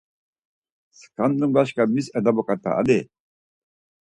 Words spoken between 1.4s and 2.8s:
başka miz elebukta